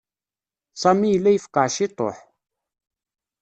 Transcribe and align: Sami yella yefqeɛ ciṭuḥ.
Sami 0.81 1.07
yella 1.09 1.31
yefqeɛ 1.31 1.65
ciṭuḥ. 1.75 2.17